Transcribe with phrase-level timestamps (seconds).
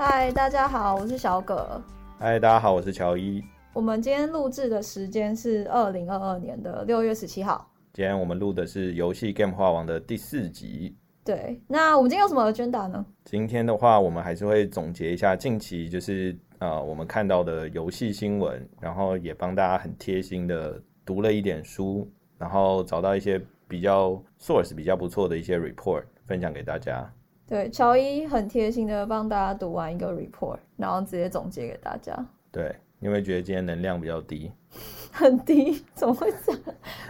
[0.00, 1.82] 嗨，大家好，我是小葛。
[2.20, 3.42] 嗨，大家好，我是乔伊。
[3.72, 7.68] 我们今天录制的时间是二零二二年的六月十七号。
[7.92, 10.96] 今天我们录的是游戏 Game 化王的第四集。
[11.24, 13.04] 对，那我们今天有什么 agenda 呢？
[13.24, 22.08] 今天的话，我们还是会总结一下近期就是呃我们看到的游戏新闻，然后也帮大家很贴心的读了一点书，
[22.38, 24.10] 然后找到一些比较
[24.40, 27.12] source 比较不错的一些 report 分享给大家。
[27.48, 32.14] 对，乔伊很贴心的帮大家读完一个 report，然后直接总结给大家。
[32.52, 34.52] 对，因为觉得今天能量比较低，
[35.10, 36.60] 很低，怎么会这样？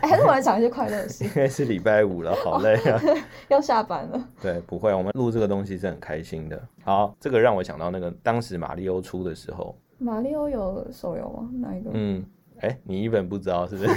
[0.01, 1.25] 哎，还是我来讲一些快乐的事。
[1.29, 3.01] 因为是礼拜五了，好累啊。
[3.49, 4.29] 要下班了。
[4.41, 6.61] 对，不会，我们录这个东西是很开心的。
[6.85, 11.51] 好，这个让我想到那个当时马里欧出的时候，马里欧有手游吗？
[11.55, 11.91] 哪一个？
[11.93, 12.25] 嗯，
[12.61, 13.91] 哎，你 even 不知道是不是？
[13.91, 13.93] 因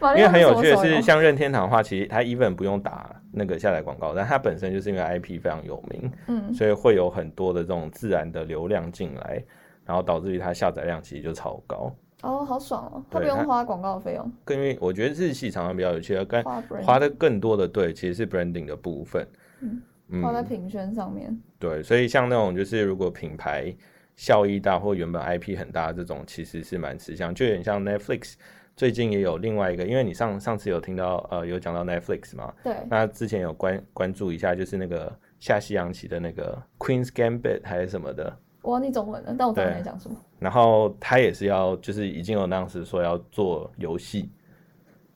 [0.00, 9.42] 欧为很有趣的是，像任天堂的话，其实它 even 不用打那个下载广告，但它本身就是因为 IP 非常有名，嗯，所以会有很多的这种自然的流量进来，
[9.84, 11.94] 然后导致于它下载量其实就超高。
[12.22, 16.42] 哦，好爽哦，它不用花广告费用，更因为我觉得日系常常比较有趣的，跟
[16.82, 19.26] 花的更多的对，其实是 branding 的部分。
[19.60, 21.36] 嗯嗯花在评宣上面。
[21.58, 23.74] 对，所以像那种就是如果品牌
[24.16, 28.34] 效益大或原本 IP 很大的这种，其实是蛮吃香，就有点像 Netflix。
[28.76, 40.16] 最近也有另外一个，因为你上上次有听到呃有讲到 Netflix 嘛，对，那之前有关关注一下，就是那个下西洋棋的那个 Queen's Gambit 还是什么的，我忘记中文了，但我知道你讲什么。
[40.40, 44.28] 然后他也是要就是已经有那样子说要做游戏，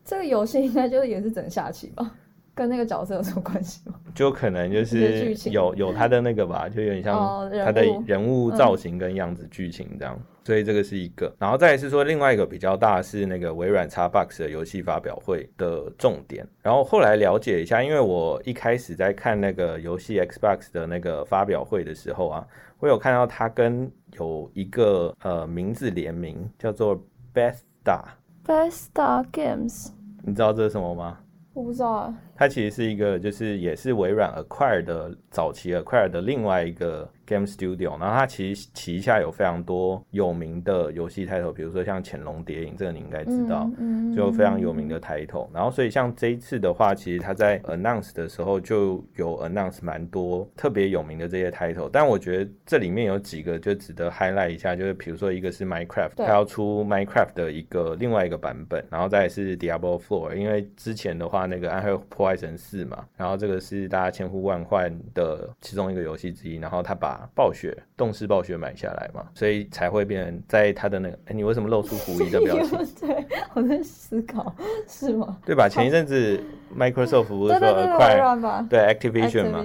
[0.05, 2.15] 这个游戏应该就是也是整下棋吧？
[2.59, 3.95] 跟那个角色有什么关系吗？
[4.17, 11.33] 就可能就是情有有他的那个吧， 就有点像他的人物造型跟样子、剧情这样，所以这个是一个。
[11.39, 16.45] 然后再来是说另外一个比较大是那个微软 Xbox 的游戏发表会的重点。
[16.61, 22.45] 然后后来了解一下，因为我一开始在看那个游戏 Xbox 的那个发表会的时候啊，
[22.81, 23.89] 我有看到它跟
[24.19, 27.01] 有一个呃名字联名叫做
[27.33, 29.91] Bethesda，Besta Games，
[30.25, 31.21] 你知道这是什么吗？
[31.55, 32.13] 我不知道啊。
[32.39, 45.49] 它其实是一个，就是也是微软 acquire 的早期 acquire 的另外一个 game studio，然后它其实旗下有非常多有名的游戏 title，比如说像《潜龙谍影》，这个你应该知道，嗯，嗯就非常有名的 title。
[45.53, 72.79] 然后所以像这一次的话，其实它在 announce 的时候就有 announce 蛮多特别有名的这些 title，但我觉得这里面有几个就值得 highlight 一下，就是比如说一个是 Minecraft，它要出 Minecraft 的一个另外一个版本，然后再是 Diablo Four，因为之前的话那个暗黑破坏神四嘛，然后这个是大家千呼万唤的其中一个游戏之一，然后他把暴雪动视暴雪买下来嘛，所以才会变成在他的那个，哎，你为什么露出狐疑的表情？
[73.01, 74.55] 对，我在思考，
[74.87, 75.39] 是吗？
[75.47, 75.71] 对吧？
[75.71, 76.39] 前一阵子
[76.77, 79.65] Microsoft 不是说快对对，微 acquire 软吧对 Activision 嘛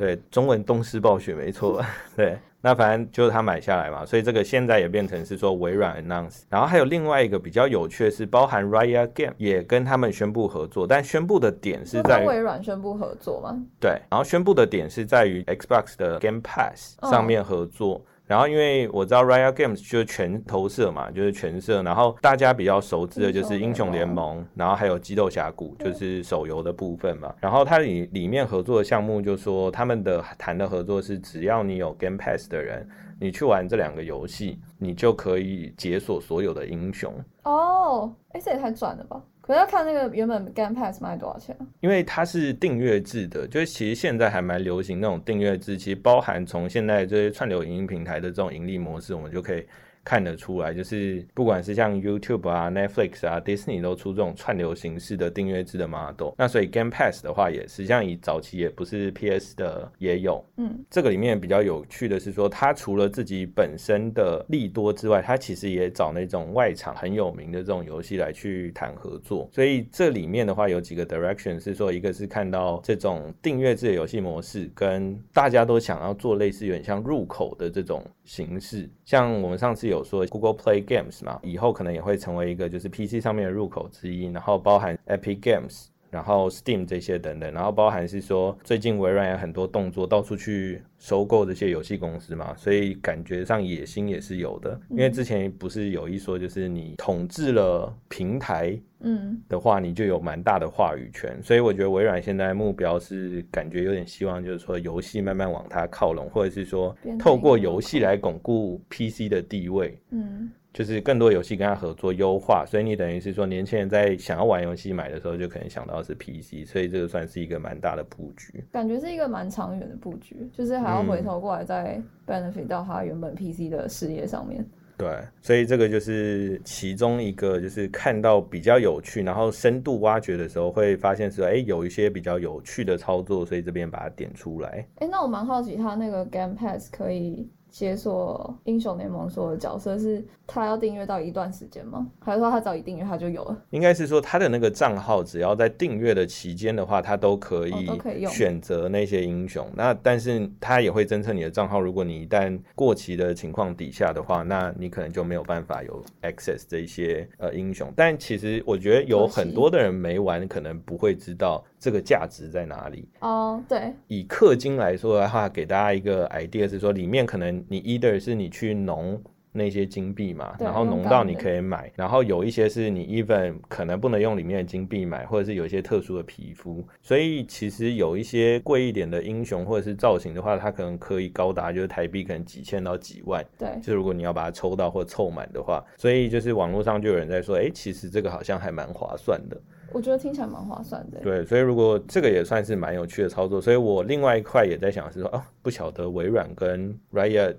[0.00, 1.84] 对，中文东施暴雪没错，
[2.16, 13.62] 对，那反正就是他买下来嘛，所以这个现在也变成是说微软 announce，然后还有另外一个比较有趣的是，包含 Riot Game 也跟他们宣布合作，但宣布的点是在微软宣布合作吗？
[13.78, 18.02] 对，然后宣布的点是在于 Xbox 的 Game Pass 上面合作。
[18.30, 21.82] 然后，因为我知道 Riot Games 就是全投射嘛，就是全射。
[21.82, 27.34] 然后大家比较熟知的就是英雄联盟，然后还有激斗峡谷，就是手游的部分嘛。
[27.40, 37.12] 然后它里里面合作的项目，就说他们的谈的合作是，只要你有 Game Pass 的人，你去玩这两个游戏，你就可以解锁所有的英雄。
[37.42, 39.20] 哦，哎，这也太赚了吧！
[39.50, 41.56] 我要看那个原本 Game Pass 卖多少钱？
[41.80, 49.66] 因为它是订阅制的，就是其实现在还蛮流行那种订阅制，其实包含从现在这些串流影音平台的这种盈利模式，我们就可以
[50.10, 56.32] 看得出来，就是不管是像 YouTube 啊、Netflix 啊、Disney 都出这种串流形式的订阅制的 model。
[56.36, 69.48] 那所以 Game Pass 的话，也实际上以早期也不是 PS 的也有，嗯，这个里面比较有趣的是说，它除了自己本身的利多之外，它其实也找那种外场很有名的这种游戏来去谈合作。
[69.52, 78.90] 所以这里面的话有几个 direction 是说，一个是看到这种订阅制的游戏模式，跟大家都想要做类似有点像入口的这种形式。
[79.04, 85.86] 像我们上次有说 Google Play Games 嘛，以后可能也会成为一个就是 PC 上面的入口之一，然后包含 Epic Games。
[86.10, 94.78] 然后 Steam 这些等等，然后包含是说最近微软有很多动作，到处去收购这些游戏公司嘛，所以感觉上野心也是有的。
[94.90, 101.40] 因为之前不是有一说，就是你统治了平台嗯，的话，你就有蛮大的话语权。
[101.42, 109.98] 所以我觉得微软现在目标是感觉有点希望，就是说游戏慢慢往它靠拢，或者是说透过游戏来巩固 PC 的地位。
[110.10, 118.64] 嗯，就是更多游戏跟他合作优化，所以你等于是说年轻人在想要玩游戏买的时候，就可能想到是 PC，所以这个算是一个蛮大的布局。
[118.70, 124.64] 感觉是一个蛮长远的布局，就是还要回头过来再 benefit 到他原本 PC 的事业上面。
[124.96, 125.08] 对，
[125.40, 134.86] 所以这个就是其中一个，就是看到比较有趣，然后深度挖掘的时候，会发现说，哎，有一些比较有趣的操作，所以这边把它点出来。
[134.96, 137.48] 哎，那我蛮好奇，他那个 Game Pass 可以。
[137.70, 142.06] 解锁英雄联盟所有的角色是他要订阅到一段时间吗？
[142.20, 143.56] 还是说他早已订阅他就有了？
[143.70, 147.88] 应该是说他的那个账号只要在订阅的期间的话，他都可以
[148.28, 149.66] 选择那些英雄。
[149.74, 157.92] 那但是他也会侦测你的账号，如果你一旦过期的情况底下的话，那你可能就没有办法有 access 这些呃英雄。
[157.94, 161.64] 但其实我觉得有很多的人没玩，可能不会知道。
[161.80, 163.08] 这个价值在哪里？
[163.20, 189.60] 哦，对，以氪金来说的话，给大家一个 idea 是说，里面可能你 either 是你去农那些金币嘛，然后农到你可以买，然后有一些是你 even 可能不能用里面的金币买，或者是有一些特殊的皮肤，所以其实有一些贵一点的英雄或者是造型的话，它可能可以高达就是台币可能几千到几万，对，就如果你要把它抽到或凑满的话，所以就是网络上就有人在说，哎，其实这个好像还蛮划算的。
[189.92, 191.18] 我觉得听起来蛮划算的。
[191.18, 197.56] 对，所以如果这个也算是蛮有趣的操作，所以我另外一块也在想是说，哦，不晓得微软跟 Riot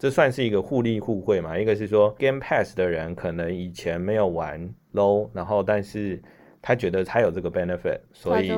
[0.00, 1.56] 这算是一个互利互惠嘛？
[1.56, 6.20] 一个是说 Game Pass 的人可能以前没有玩 Low，然后但是。
[6.62, 8.52] 他觉得他有这个 benefit，所以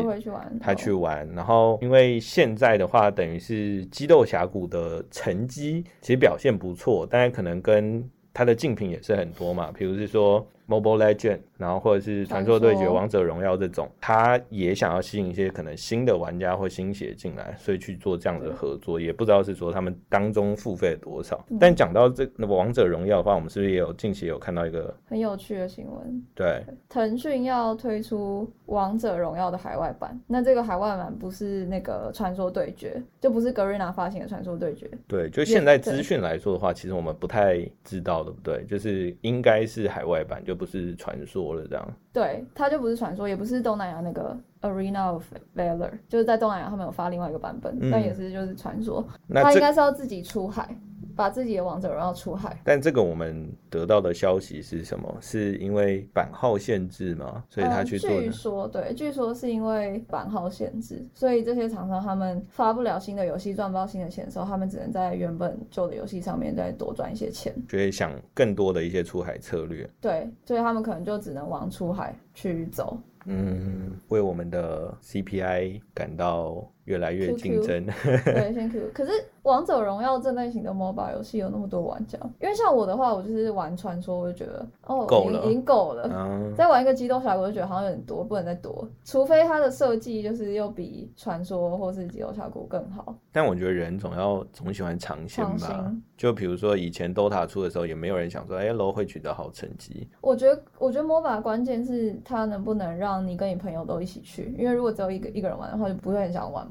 [0.61, 1.29] 他去玩。
[1.37, 8.05] 然后因为现在的话，等于是激斗峡谷的成绩其实表现不错，但是可能跟
[8.35, 10.45] 它的竞品也是很多嘛，比如是说。
[10.69, 18.99] Mobile Legend，然后或者是传说对决、王者荣耀这种，他也想要吸引一些可能新的玩家或新血进来，所以去做这样的合作。
[19.01, 21.45] 也不知道是说他们当中付费多少。
[21.61, 26.25] 但讲到这那王者荣耀的话，我们是不是也有近期有看到一个很有趣的新闻？
[26.35, 30.19] 对，腾讯要推出王者荣耀的海外版。
[30.27, 34.91] 那这个海外版不是那个传说对决，就不是格瑞娜发行的传说对决。
[35.07, 38.65] 对，就现在资讯来说的话，其实我们不太知道，对不对？
[38.65, 40.62] 就是应该是海外版就。
[40.63, 41.89] 不是传说了，这样。
[42.13, 45.25] 对，它就不是传说，也不是东南亚那个 Arena of
[45.57, 49.05] Valor，就是在东南亚他们有发另外一个版本，但也是就是传说，
[49.35, 50.69] 它应该是要自己出海。
[51.17, 55.15] 把自己的王者荣耀出海，但这个我们得到的消息是什么？
[55.21, 57.45] 是因为版号限制吗？
[57.49, 58.11] 所以他去做？
[58.11, 69.89] 据说对，据说是因为版号限制，所以这些厂商他们发不了新的游戏，赚不到新的钱的时候，他们只能在原本旧的游戏上面再多赚一些钱，就会想更多的一些出海策略。
[70.01, 72.99] 对，所以他们可能就只能往出海去走。
[73.25, 77.87] 嗯，为我们的 CPI 感到越来越竞争。
[78.25, 78.91] 对， 先 Q。
[78.93, 79.13] 可是
[79.43, 86.55] 王者荣耀这类型的 MOBA 游戏有那么多玩家，因为像我的话，我就是玩传说，我就觉得哦，够了，已经够了。
[86.57, 88.89] 再玩一个机动峡谷，就觉得好像有点多，不能再多。
[89.05, 93.15] 除非它的设计就是又比传说或是机动峡谷更好。
[93.33, 95.93] 但我觉得人总要总喜欢尝鲜吧。
[96.17, 100.09] 就比如说以前 DOTA 出的时候，也没有人想说，哎，LO 会取得好成绩。
[100.21, 106.65] 我觉得，我觉得 MOBA 关键是它能不能让你跟你朋友都一起去，因为如果只有一个一个人玩的话，就不会很想玩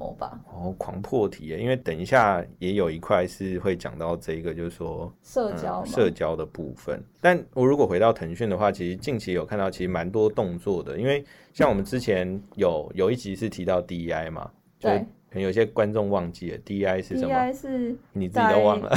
[0.52, 1.60] 哦，狂破题耶！
[1.60, 7.04] 因为等一下也有一块是会讲到这个，就是说社交社交的部分。
[7.20, 11.24] 但我如果回到腾讯的话，其实近期有看到其实蛮多动作的，因为
[11.54, 15.06] 像我们之前有有一集是提到 DEI 嘛，对。
[15.30, 18.94] 可能有些观众忘记了，DI 是什么？DI 是你自己都忘了。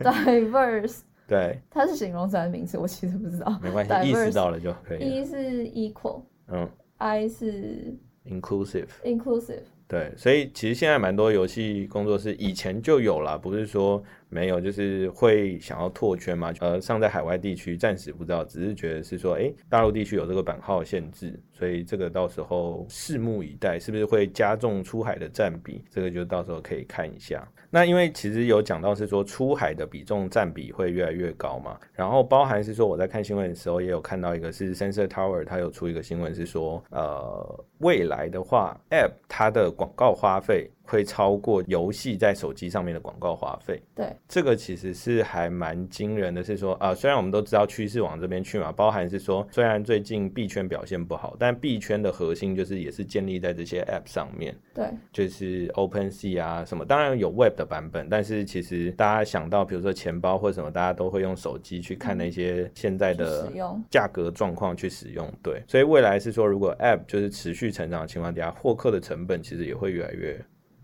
[0.00, 2.78] Diverse， 对，它是形容词还是名词？
[2.78, 3.60] 我其实不知道。
[3.62, 5.00] 没关系，意识到了就可以。
[5.00, 6.66] E 是 equal，嗯
[6.96, 9.64] ，I 是 inclusive，inclusive。
[9.90, 14.02] 对，所以其实现在蛮多游戏工作室以前就有了，不是说。
[14.30, 16.52] 没有，就是会想要拓圈嘛？
[16.60, 25.84] 呃，上在海外地区暂时不知道，只是觉得是说，哎，大陆地区有这个版号限制，所以这个到时候拭目以待，是不是会加重出海的占比？
[25.90, 27.46] 这个就到时候可以看一下。
[27.72, 40.70] 那因为其实有讲到是说出海的比重占比会越来越高嘛，然后包含是说我在看新闻的时候也有看到一个是 Sensor Tower，它有出一个新闻是说，呃，未来的话，App 它的广告花费。
[40.90, 46.42] 会超过游戏在手机上面的广告花费，对，这个其实是还蛮惊人的。
[46.42, 63.48] 是说啊，虽然我们都知道趋势往这边去嘛，包含是说，虽然最近币圈表现不好，但币圈的核心就是也是建立在这些 App 上面，对，就是 OpenSea 啊什么，当然有 Web 的版本，但是其实大家想到比如说钱包或什么，大家都会用手机去看那些现在的
[63.88, 70.36] 价格状况去使用，对，所以未来是说，如果 App 就是持续成长的情况底下，获客的成本其实也会越来越。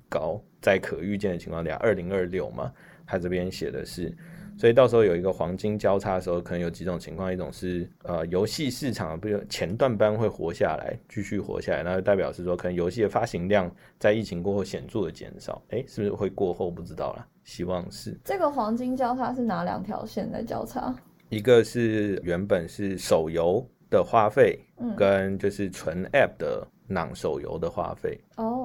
[0.08, 2.72] 高在可预见的情况下，二零二六嘛，
[3.06, 4.14] 他这边写的是，
[4.58, 18.18] 所以到时候有一个黄金交叉的时候，可能有几种情况，一种是呃游戏市场比如前段班会活下来，继续活下来，那就代表是说可能游戏的发行量在疫情过后显著的减少，诶，是不是会过后不知道了，希望是。
[18.24, 20.94] 这个黄金交叉是哪两条线在交叉？
[21.28, 28.16] 一个是原本是手游的花费，嗯跟就是纯 App 的囊手游的花费。
[28.36, 28.55] 哦。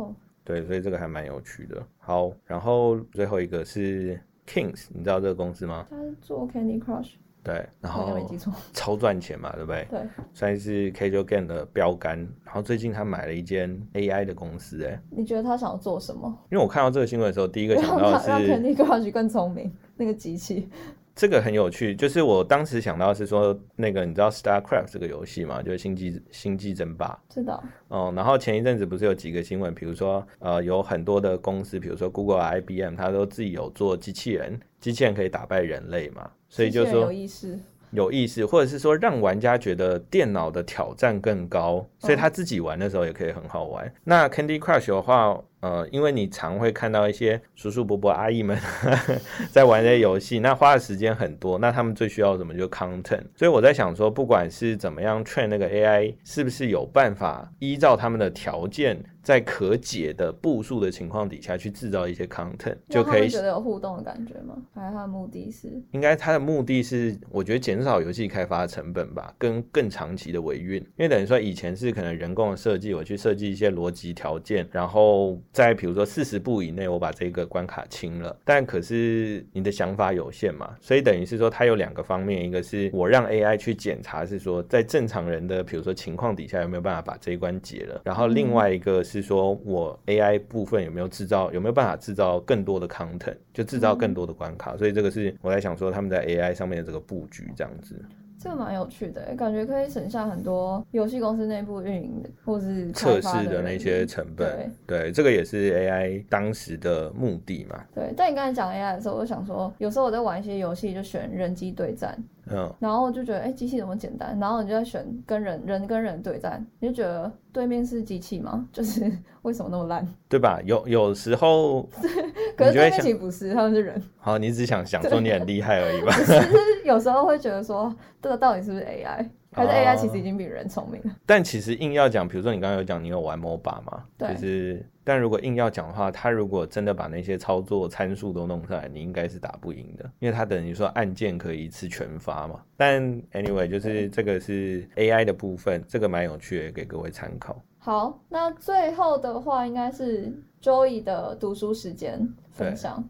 [0.43, 1.81] 对，所以这个还蛮有趣的。
[1.99, 5.85] 好，然后最后一个是 Kings，你知道这个公司吗？
[5.89, 7.13] 他是做 Candy Crush。
[7.43, 8.15] 对，然后
[8.71, 9.87] 超赚钱嘛，对不对？
[9.89, 9.99] 对，
[10.31, 12.19] 算是 Casual Game 的标杆。
[12.45, 16.27] 然后最近他买了一间 AI 的公司，哎，你觉得他想要做什么？
[16.51, 20.69] 因为我看到这个新闻的时候，第一个想到是让 Candy Crush 更聪明，那个机器。
[21.13, 25.61] 这个很有趣，就是我当时想到是说，那个你知道 StarCraft 这个游戏吗？
[25.61, 27.17] 就是星际星际争霸。
[27.29, 27.61] 知道。
[27.89, 36.29] 哦，然后前一阵子不是有几个新闻，比如说呃，有很多的公司，比如说 Google、IBM，它都自己有做机器人，机器人可以打败人类嘛？
[36.47, 37.59] 所以就说有意思，
[37.91, 43.93] 有意思，或者是说让玩家觉得电脑的挑战更高，所以他自己玩的时候也可以很好玩。
[44.03, 45.41] 那 Candy Crush 的话。
[45.61, 48.57] 呃，因为你常会看到一些叔叔伯伯阿姨们
[49.51, 52.53] 在玩这些游戏，那花的时间很多，那他们最需要什么？
[52.53, 53.23] 就 content。
[53.35, 64.57] 所以我在想说，不管是怎么样 train 那个 AI，是不是有办法依照他们的条件，在可解的步数的情况底下去制造一些 content，就可以觉得有互动的感觉吗？
[64.73, 65.81] 还是它的目的是？
[65.91, 70.77] 应该它的目的是，我觉得减少游戏开发的成本吧，跟更长期的维运。
[70.77, 75.39] 因为等于说以前是可能人工的设计，我去设计一些逻辑条件，然后。
[75.51, 97.95] 在比如说四十步以内，我把这个关卡清了，但可是你的想法有限嘛，所以等于是说它有两个方面，一个是我让 AI 去检查，是说在正常人的比如说情况底下有没有办法把这一关解了，然后另外一个是说我 AI 部分有没有制造有没有办法制造更多的 content，就制造更多的关卡，所以这个是我在想说他们在 AI 上面的这个布局这样子。
[98.41, 104.71] 这个蛮有趣的，感觉可以省下很多游戏公司内部运营的或是测试的那些成本。
[104.87, 107.83] 对，这个也是 AI 当时的目的嘛。
[107.93, 112.17] 对，但你刚才讲 AI 的时候，我就想说，有时候我在玩一些游戏，就选人机对战。
[112.51, 114.37] 嗯，然后就觉得哎，机器怎么简单？
[114.39, 118.67] 然后你就在选跟人人跟人对战，你就觉得对面是机器吗？
[118.71, 119.11] 就是
[119.43, 120.07] 为什么那么烂？
[120.29, 120.59] 对吧？
[120.65, 121.83] 有有时候，
[122.57, 124.01] 可是对面其实不是，他们是人。
[124.17, 126.11] 好，你只想想说你很厉害而已吧？
[126.17, 126.39] 其实
[126.85, 129.27] 有时候会觉得说，这个到底是不是 AI？
[129.53, 131.15] 还是 AI 其实已经比人聪明了。
[131.25, 134.05] 但其实硬要讲，比如说你刚刚有讲你有玩 MOBA 嘛？
[134.17, 134.33] 对。
[134.33, 142.61] 就是，但如果硬要讲的话，他如果真的把那些操作参数都弄出来，你应该是打不赢的，因为他等于说按键可以一次全发嘛。
[142.77, 143.03] 但
[143.33, 147.61] anyway，就是这个是 AI 的部分，这个蛮有趣的，给各位参考。
[147.77, 150.31] 好，那最后的话应该是
[150.61, 153.03] Joey 的读书时间分享。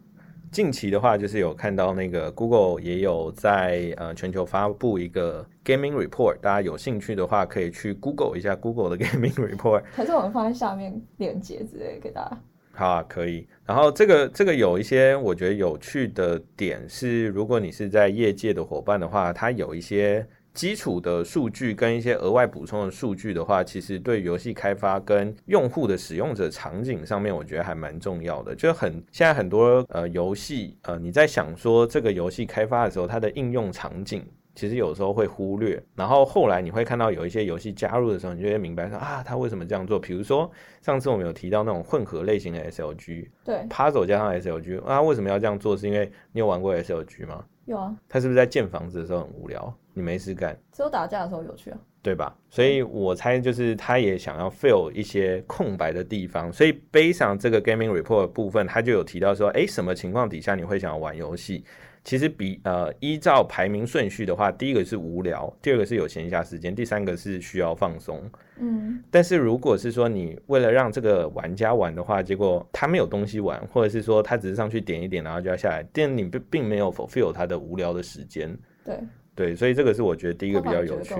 [0.50, 9.82] 近期的话，就是有看到那个 Google 也有在呃全球发布一个 Gaming Report，大家有兴趣的话可以去 Google 一下 Google 的 Gaming Report。
[9.94, 12.38] 可是我们放在下面链接之类给大家。
[12.72, 13.46] 好，啊，可以。
[13.66, 20.26] 然后这个这个有一些我觉得有趣的点是，如果你是在业界的伙伴的话，它有一些。
[20.54, 28.54] 基础的数据跟一些额外补充的数据的话，其实对游戏开发跟用户的使用者场景上面，我觉得还蛮重要的。
[28.54, 34.22] 就很现在很多呃游戏呃你在想说这个游戏开发的时候，它的应用场景
[34.54, 35.82] 其实有时候会忽略。
[35.94, 39.98] 然后后来你会看到有一些游戏加入的时候，你就会明白说啊，他为什么这样做？
[39.98, 45.76] 比如说上次我们有提到那种混合类型的 SLG，对，Puzzle 加上 SLG，啊，为什么要这样做？
[45.76, 47.44] 是因为你有玩过 SLG 吗？
[47.66, 47.94] 有啊。
[48.08, 49.72] 他是不是在建房子的时候很无聊？
[49.94, 52.34] 你没事干，只有打架的时候有趣啊，对吧？
[52.48, 61.62] 所以我猜就是他也想要 fill 一些空白的地方，所以背上这个 gaming report 部分，他就有提到说，哎，什么情况底下你会想要玩游戏？
[62.04, 68.20] 其实比呃依照排名顺序的话，第一个是无聊，第二个是有闲暇时间，第三个是需要放松。
[68.58, 78.56] 嗯，但是如果是说你为了让这个玩家玩的话，结果他没有东西玩，或者是说他只是上去点一点，然后就要下来，但你并并没有 fulfill 他的无聊的时间。
[78.84, 78.98] 对。
[79.34, 81.14] 对，所以这个是我觉得第一个比较有趣，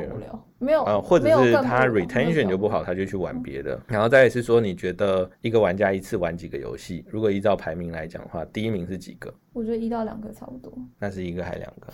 [0.59, 3.81] 没有啊，或者是他 retention 就不好，他就去玩别的。
[3.87, 7.05] 然后再是说，你觉得一个玩家一次玩几个游戏？
[7.09, 9.33] 如果依照排名来讲的话，第一名是几个？
[9.53, 10.73] 我觉得一到两个差不多。
[10.99, 11.93] 那是一个还两个？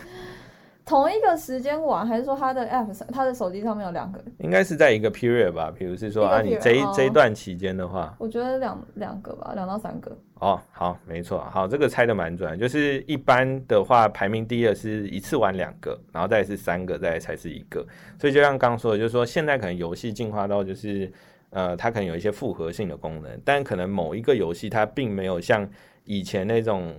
[0.92, 4.22] 同一个时间玩，还是说他的 app 上，他的手机上面有两个？
[4.40, 10.14] 应该是在一个 period 吧，比如是说啊，你这一这一段期间的话，我觉得两两个吧，两到三个。
[10.34, 17.82] 哦，好，没错，好，这个猜的蛮准，就是一般的话，排名第一的是一次玩两个，然后再是三个，再才是一个。
[18.18, 21.10] 所以就像刚说的，就是说现在可能游戏进化到就是，
[21.48, 25.66] 呃，它可能有一些复合性的功能，但可能某一个游戏它并没有像
[26.04, 26.94] 以前那种。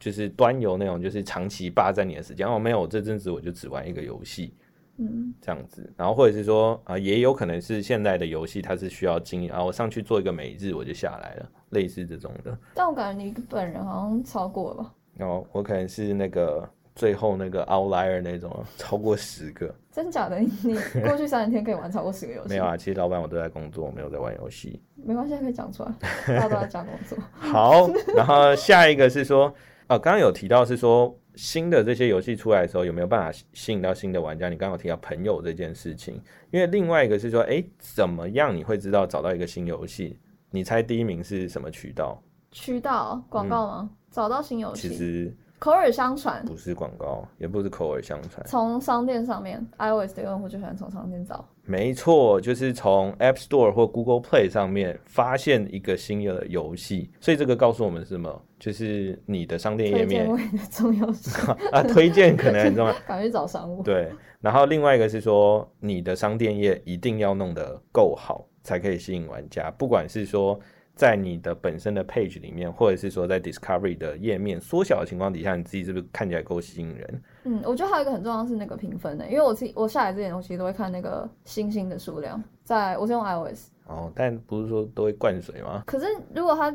[0.00, 2.44] 就是端游那种，就是长期霸占你的时间。
[2.48, 4.54] 哦，没有，这阵子我就只玩一个游戏，
[4.96, 5.92] 嗯，这样子。
[5.96, 12.58] 然后或者是说啊，也有可能是现在的游戏它是需要经营啊，我上去做一个每日我就下来了，类似这种的。
[12.74, 14.94] 但我感觉你本人好像超过了。
[15.26, 19.72] 哦，我可能是那个最后那个 outlier 那种，超过十个。
[19.92, 20.38] 真假的？
[20.38, 20.48] 你
[21.04, 22.48] 过去三十天可以玩超过十个游戏？
[22.48, 24.80] 没有啊，其实老板我都在工作，没有在玩游戏。
[24.94, 25.92] 没关系，可以讲出来，
[26.28, 27.18] 大家都在讲工作。
[27.34, 29.52] 好，然后下一个是说，
[29.90, 34.48] 呃，刚刚有提到是说新的这些游戏出来的时候有没有办法吸引到新的玩家？
[34.48, 36.14] 你刚刚提到朋友这件事情，
[36.52, 40.16] 因为另外一个是说，哎，怎么样你会知道找到一个新游戏？
[40.52, 42.22] 你猜第一名是什么渠道？
[42.52, 43.90] 渠道广告吗？
[44.12, 44.88] 找到新游戏？
[44.88, 45.36] 其实。
[45.60, 48.44] 口耳相传不是广告，也不是口耳相传。
[48.46, 51.46] 从商店上面，iOS 的用户就喜欢从商店找。
[51.66, 57.10] 没错，就是从 App Store 或 Google Play 上面发现一个新的游戏。
[57.20, 58.42] 所以这个告诉我们什么？
[58.58, 61.32] 就是你的商店页面的重要性
[61.72, 62.94] 啊，推荐可能很重要。
[63.06, 63.82] 赶去找商务。
[63.82, 69.70] 对，然后另外一个是说，你的商店页一定要弄得够好，才可以吸引玩家。
[69.72, 70.58] 不管是说。
[71.00, 77.22] 在你的本身的 page 里面，或者是说在 discovery 的页面缩小的情况底下，你自己是不是看起来够吸引人？
[77.44, 85.82] 嗯，我觉得还有一个很重要是那个评分的，因为我自己我下载这些东西都会看那个星星的数量，在我是用 iOS 哦，但不是说都会灌水吗？
[85.86, 86.04] 可是
[86.34, 86.74] 如果他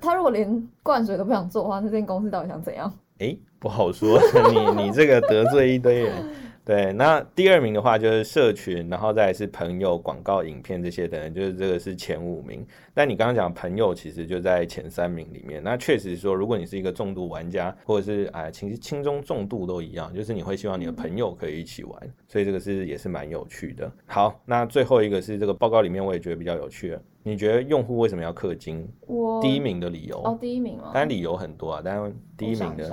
[0.00, 2.92] 他如果连灌水都不想做的话，那这间公司到底想怎样？
[3.18, 4.20] 哎，不好说，
[4.76, 6.12] 你你这个得罪一堆人。
[6.64, 12.66] 对，那第二名的话就是社群，然后再是朋友、广告、影片这些等等，就是这个是前五名。
[12.94, 15.62] 但你刚刚讲朋友，其实就在前三名里面。
[15.62, 23.92] 那确实说，如果你是一个重度玩家，或者是哎，其实轻中重度都一样，就是你会希望你的朋友可以一起玩，所以这个是也是蛮有趣的。
[24.06, 27.02] 好，那最后一个是这个报告里面，我也觉得比较有趣的。
[27.24, 28.86] 你觉得用户为什么要氪金？
[29.00, 30.90] 我第一名的理由哦，第一名吗？
[30.92, 32.88] 当然理由很多啊，但是第一名的。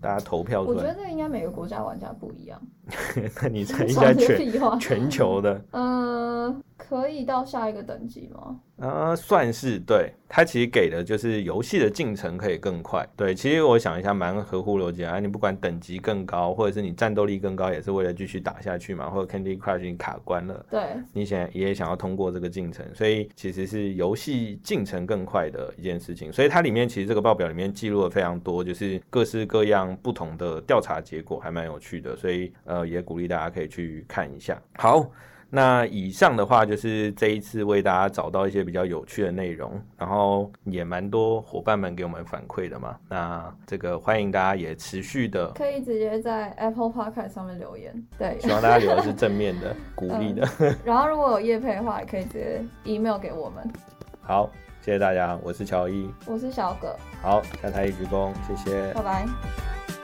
[0.00, 2.62] 大家投票出来，我觉得这应该每个国家玩家不一样。
[3.42, 4.48] 那你猜一下全
[4.78, 5.60] 全球的？
[5.72, 8.60] 嗯， 可以到下一个等级吗？
[8.78, 10.12] 啊，算是对。
[10.28, 13.04] 它其实给的就是游戏的进程可以更快。
[13.16, 15.18] 对，其实我想一下，蛮合乎逻辑啊。
[15.18, 19.10] 你不管等级更高，或者是你战斗力更高，也是为了继续打下去嘛。
[19.10, 20.80] 或者 Candy Crush 你卡关了，对，
[21.12, 26.32] 你想也想要通过这个进程，所以其实是游戏进程更快的一件事情。
[26.32, 32.16] 所以它里面其实这个报表里面记录了非常多，就是各式各样不同的调查结果，还蛮有趣的。
[32.16, 34.60] 所以呃，也鼓励大家可以去看一下。
[34.76, 35.10] 好。
[35.50, 42.96] 那以上的话就是这一次为大家找到一些比较有趣的内容，然后也蛮多伙伴们给我们反馈的嘛。
[43.08, 50.46] 那这个欢迎大家也持续的，可以直接在 Apple Podcast 上面留言，对，希望大家留的是正面的、鼓励的。
[50.84, 53.66] 然后如果有叶配的话，也可以直接 email 给我们。
[54.20, 54.50] 好，
[54.82, 56.94] 谢谢大家，我是乔伊，我是小葛。
[57.22, 59.97] 好，下台一鞠躬，谢谢，拜拜。